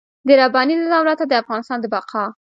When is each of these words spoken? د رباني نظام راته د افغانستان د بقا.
د 0.27 0.29
رباني 0.39 0.73
نظام 0.81 1.03
راته 1.09 1.25
د 1.27 1.33
افغانستان 1.41 1.77
د 1.81 1.85
بقا. 1.93 2.23